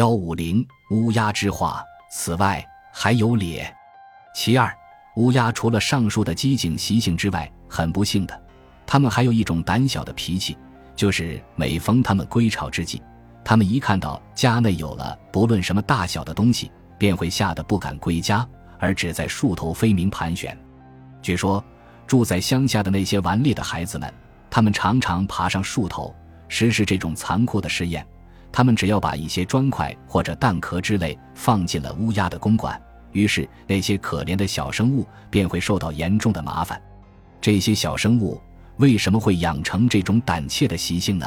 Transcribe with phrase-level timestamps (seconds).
[0.00, 3.70] 幺五零乌鸦之话，此外还有咧。
[4.34, 4.74] 其二，
[5.16, 8.42] 乌鸦除了上述的机警习性之外，很不幸的，
[8.86, 10.56] 它们还有一种胆小的脾气，
[10.96, 13.02] 就是每逢它们归巢之际，
[13.44, 18.48] 它们一看到家内有了不论什么大小的东西，便会吓得不敢归家，
[18.78, 20.58] 而只在树头飞鸣盘旋。
[21.20, 21.62] 据说，
[22.06, 24.10] 住在乡下的那些顽劣的孩子们，
[24.48, 26.16] 他们常常爬上树头
[26.48, 28.02] 实施这种残酷的试验。
[28.52, 32.80] 他们只要把一些砖块或者蛋壳之类放进了乌鸦的公馆，
[33.12, 36.80] 于是那些可怜的小生物便会受到严重的麻烦。
[37.40, 38.40] 这些小生物
[38.76, 41.26] 为什么会养成这种胆怯的习性呢？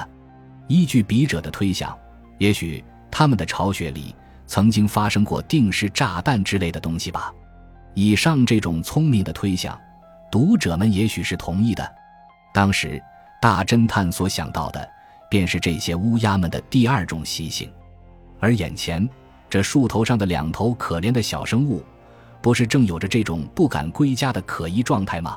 [0.67, 1.97] 依据笔者的推想，
[2.39, 4.13] 也许他们的巢穴里
[4.45, 7.33] 曾经发生过定时炸弹之类的东西吧。
[7.93, 9.79] 以上这种聪明的推想，
[10.31, 11.89] 读者们也许是同意的。
[12.53, 13.01] 当时
[13.41, 14.89] 大侦探所想到的。
[15.33, 17.67] 便是这些乌鸦们的第二种习性，
[18.39, 19.09] 而眼前
[19.49, 21.83] 这树头上的两头可怜的小生物，
[22.39, 25.35] 不是正有着这种不敢归家的可疑状态吗？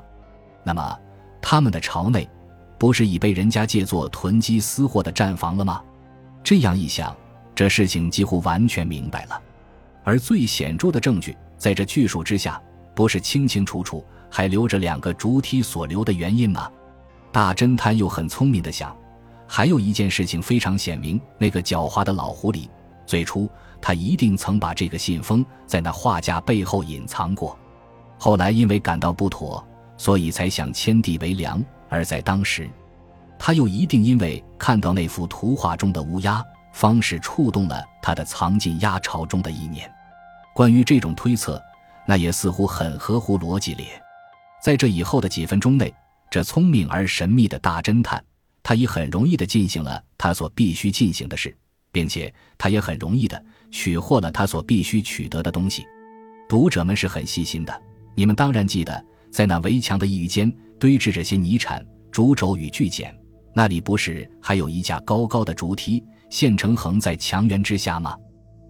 [0.62, 0.98] 那么，
[1.40, 2.28] 他们的巢内，
[2.76, 5.82] 不是已被人家借作囤积私货的战房了吗？
[6.44, 7.16] 这样一想，
[7.54, 9.40] 这事情几乎完全明白了。
[10.04, 12.60] 而最显著的证据，在这巨树之下，
[12.94, 16.70] 不是清清楚楚还留着两个竹梯所留的原因吗？
[17.32, 18.94] 大侦探又很聪明的想。
[19.46, 22.68] 还有一件事情非常显明，那个狡猾的老狐狸，
[23.06, 23.48] 最初
[23.80, 27.58] 他一定曾把这个信封在那画架背后隐藏过，
[28.18, 29.64] 后来因为感到不妥，
[29.96, 31.62] 所以才想迁地为梁。
[31.88, 32.68] 而在当时，
[33.38, 39.88] 他又一定因为看到那幅图画中的乌鸦，方式触动了他的藏进鸭巢中的意念。
[40.52, 41.62] 关于这种推测，
[42.04, 43.86] 那也似乎很合乎逻辑咧。
[44.60, 45.94] 在这以后的几分钟内，
[46.28, 48.20] 这聪明而神秘的大侦探。
[48.66, 51.56] 他已很容易地进行了他所必须进行的事，
[51.92, 55.84] 并且他也很容易地取获了他所必须取得的东西。
[56.48, 57.82] 读者们是很细心的，
[58.16, 61.80] 你们当然记得，在那围墙的一隅间堆置着些泥铲、
[62.10, 63.16] 竹轴与锯简，
[63.54, 68.16] 那里不是还有一架高高的竹梯，现成横在墙垣之下吗？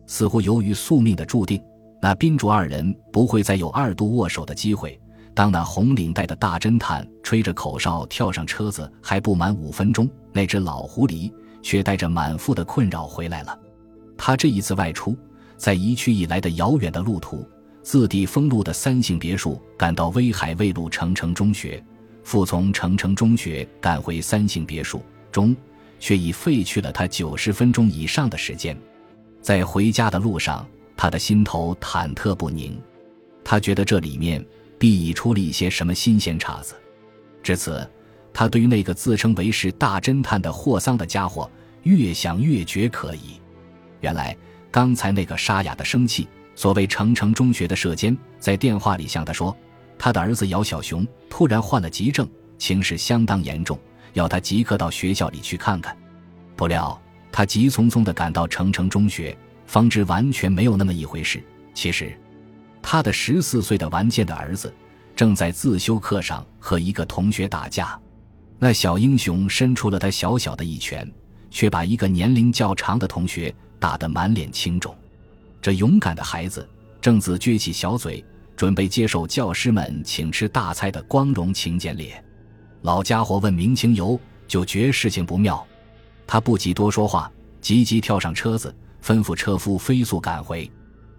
[0.06, 1.58] 似乎由于宿命的注定，
[2.02, 5.00] 那宾主二人不会再有二度握手的机会。
[5.36, 11.30] 当那红领带的大侦探吹着口哨跳上车子，还不满五分钟，那只老狐狸
[11.60, 13.58] 却带着满腹的困扰回来了。
[14.16, 15.14] 他这一次外出，
[15.58, 17.46] 在移区以来的遥远的路途，
[17.82, 21.84] 自地封路的三姓别墅赶到威海卫路成城中学，
[22.24, 25.54] 复从成城中学赶回三姓别墅中，
[26.00, 28.74] 却已废去了他九十分钟以上的时间。
[29.42, 30.66] 在回家的路上，
[30.96, 32.80] 他的心头忐忑不宁，
[33.44, 34.42] 他觉得这里面。
[34.78, 36.74] 必已出了一些什么新鲜茬子。
[37.42, 37.88] 至此，
[38.32, 41.50] 他对于那个自称为是大侦探的霍桑的家伙，
[41.84, 43.40] 越想越觉可疑。
[44.00, 44.36] 原来，
[44.70, 49.56] 刚才那个沙哑的生气，所谓成城中学的舍监，在电话里向他说，
[49.98, 52.28] 他的儿子姚小雄突然患了急症，
[52.58, 53.78] 情势相当严重，
[54.12, 55.96] 要他即刻到学校里去看看。
[56.56, 57.00] 不料，
[57.30, 59.36] 他急匆匆地赶到成城中学，
[59.66, 61.42] 方知完全没有那么一回事。
[61.72, 62.16] 其实。
[62.88, 64.72] 他的十四岁的顽健的儿子，
[65.16, 68.00] 正在自修课上和一个同学打架，
[68.60, 71.12] 那小英雄伸出了他小小的一拳，
[71.50, 74.96] 却把一个年龄较长的同学打得满脸青肿。
[75.60, 76.66] 这勇敢的孩子
[77.00, 78.24] 正自撅起小嘴，
[78.54, 82.24] 准备接受教师们请吃大菜的光荣请柬咧。
[82.82, 84.16] 老家伙问明情由，
[84.46, 85.66] 就觉事情不妙，
[86.24, 87.28] 他不及多说话，
[87.60, 88.72] 急急跳上车子，
[89.02, 90.70] 吩咐车夫飞速赶回。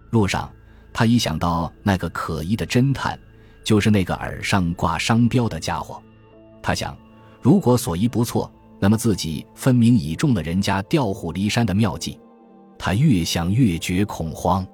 [0.08, 0.50] 路上。
[0.98, 3.16] 他一想到那个可疑的侦探，
[3.62, 6.02] 就是那个耳上挂商标的家伙，
[6.60, 6.98] 他想，
[7.40, 8.50] 如果所疑不错，
[8.80, 12.18] 那么自己分明已中了人家调虎离山的妙计。
[12.76, 14.66] 他越想越觉恐慌，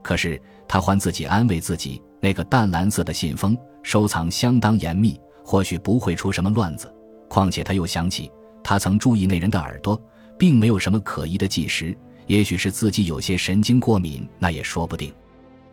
[0.00, 6.88] 可是他还自己安慰自己，那个淡蓝色的信封收藏相当严密，或许不会出什么乱子。
[7.28, 8.30] 况且他又想起，
[8.62, 10.00] 他曾注意那人的耳朵，
[10.38, 11.98] 并没有什么可疑的计时，
[12.28, 15.12] 也许是自己有些神经过敏，那也说不定。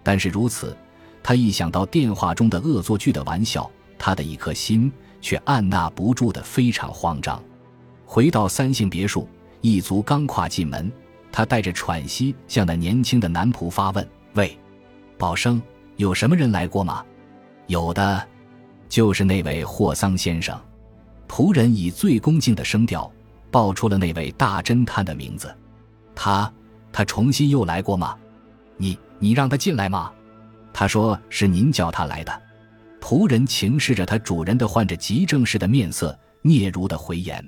[0.03, 0.75] 但是如此，
[1.21, 7.42] 他一想到电话中的恶作剧的玩笑，他的一颗心却按捺不住的非常慌张。
[8.06, 9.27] 回到三姓别墅，
[9.62, 10.92] 一足刚跨进门，
[11.31, 14.57] 他带着喘息向那年轻的男仆发问：“喂，
[15.18, 15.62] 宝生，
[15.98, 17.06] 有什么人来过吗
[17.68, 18.27] ？”“有的，
[18.89, 20.59] 就是那位霍桑先生。”
[21.30, 23.09] 仆人以最恭敬的声调
[23.50, 25.56] 报出了那位大侦探的名字。
[26.13, 26.51] “他，
[26.92, 28.18] 他重新又来过吗
[28.75, 30.12] ？”“你。”你让他进来吗？
[30.73, 32.41] 他说是您叫他来的。
[33.00, 37.44] 仆人情视着他主人的患着急症似的面色，嗫嚅的回言：“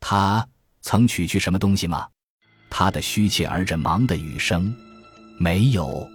[0.00, 0.46] 他
[0.82, 2.06] 曾取去什么东西吗？”
[2.70, 4.74] 他的虚怯而着忙的语声。
[5.36, 6.08] 没有。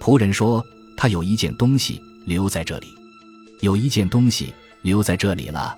[0.00, 0.64] 仆人说
[0.96, 2.88] ：“他有一件东西留在这里，
[3.60, 5.76] 有一件东西留在这里了。”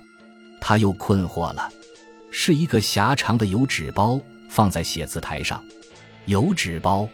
[0.61, 1.69] 他又困惑了，
[2.31, 4.17] 是一个狭长的油纸包
[4.47, 5.61] 放在写字台上。
[6.25, 7.09] 油纸包，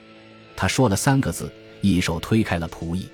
[0.61, 3.07] 他说了三个字，一手推开了仆役。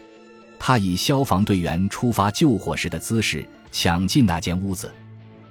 [0.58, 4.92] 他以消防队员出发救火时的姿势抢进那间屋子。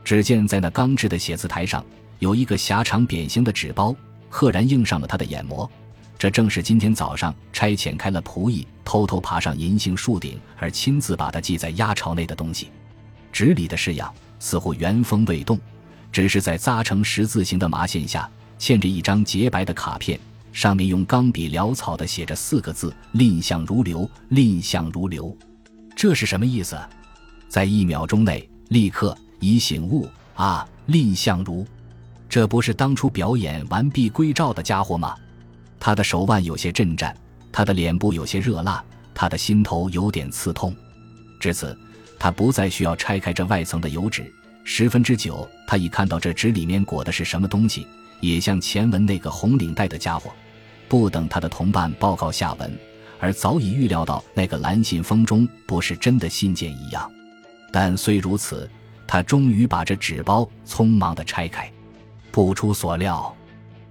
[0.02, 1.86] 只见在那钢制的写字台上
[2.18, 3.94] 有一个狭长扁形的纸包，
[4.28, 5.70] 赫然映上了他的眼膜。
[6.18, 12.70] 这正是今天早上差遣开了仆役，偷偷爬上银杏树顶，而亲自把它系在鸭巢内的东西。
[13.30, 15.56] 纸里的式样似乎原封未动，
[16.10, 20.18] 只是在扎成十字形的麻线下嵌着一张洁白的卡片，
[20.54, 25.36] 上面用钢笔潦草地写着四个字：“蔺相如流，蔺相如流。”
[25.96, 26.78] 这是什么意思？
[27.48, 30.66] 在一秒钟内，立刻已醒悟啊！
[30.86, 31.66] 蔺相如，
[32.28, 35.16] 这不是当初表演完璧归赵的家伙吗？
[35.80, 37.14] 他的手腕有些震颤，
[37.50, 40.72] 他的脸部有些热辣，他的心头有点刺痛。
[41.40, 41.76] 至此，
[42.16, 44.32] 他不再需要拆开这外层的油纸。
[44.62, 47.84] 十分之久，他已看到这纸里面裹的是什么东西，
[48.20, 50.32] 也像前文那个红领带的家伙。
[50.96, 52.78] 不等他的同伴报告下文，
[53.18, 57.10] 而早已预料到那个蓝信封中不是真的信件一样。
[57.72, 58.70] 但虽如此，
[59.04, 61.68] 他终于把这纸包匆忙地拆开。
[62.30, 63.34] 不出所料，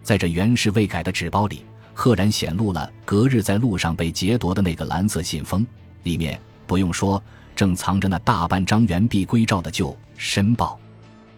[0.02, 1.66] 在这原式未改的纸包里。
[1.94, 5.68] 赫然显露了隔日在路上被劫夺的那个蓝色信封，
[6.04, 7.22] 里面不用说，
[7.54, 10.80] 正藏着那大半张原币归赵的旧申报。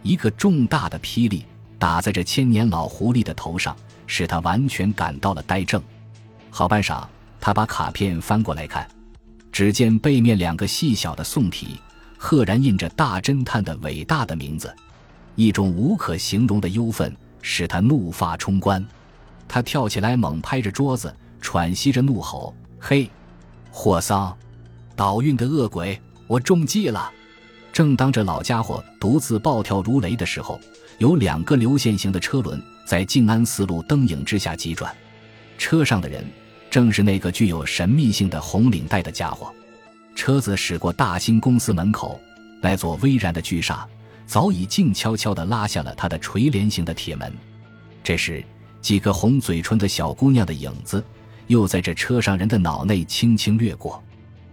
[0.04, 1.44] 一个重大的霹雳
[1.80, 3.76] 打在这千年老狐狸的头上，
[4.07, 5.81] 使他完全感到了呆怔。
[6.50, 7.06] 好半晌，
[7.40, 8.88] 他把卡片翻过来看，
[9.52, 11.80] 只见背面两个细小的宋体，
[12.18, 14.74] 赫然印着大侦探的伟大的名字。
[15.36, 18.86] 一种无可形容的忧愤使他怒发冲冠。
[19.48, 23.10] 他跳起来，猛拍着桌子，喘息着怒吼：“嘿，
[23.69, 24.36] 霍桑，
[24.96, 27.12] 倒运的恶鬼，我中计了！”
[27.74, 30.58] 正当这老家伙独自暴跳如雷的时候，
[30.98, 34.96] 有两个流线型的车轮在静安寺路灯影之下急转，
[35.58, 36.24] 车上的人
[36.70, 39.54] 正是那个具有神秘性的红领带的家伙。
[40.16, 42.20] 车子驶过大兴公司门口，
[42.62, 43.86] 那座巍然的巨厦
[44.26, 47.34] 早已静悄悄地拉下了它的垂帘形的铁门。
[48.04, 48.42] 这时。
[48.82, 51.04] 几个红嘴唇的小姑娘的影子，
[51.48, 54.00] 又在这车上人的脑内轻轻掠过。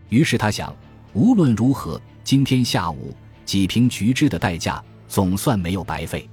[0.08, 0.74] 于是他想，
[1.12, 3.14] 无论如何，今天下午
[3.44, 6.26] 几瓶橘汁的代价总算没有白费。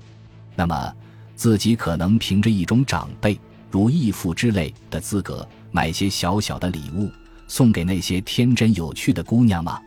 [0.56, 0.96] 那么，
[1.40, 3.40] 自己可能凭着一种长辈
[3.72, 7.10] 如义父之类的资格，买些小小的礼物
[7.48, 9.82] 送给那些天真有趣的姑娘吗？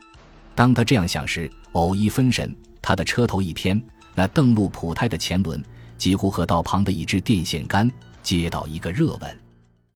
[0.54, 3.78] 当他这样想时，偶一分神，他的车头一偏，
[4.14, 5.62] 那邓禄普胎的前轮。
[5.98, 7.88] 几乎和道旁的一支电线杆
[8.22, 9.38] 接到一个热吻。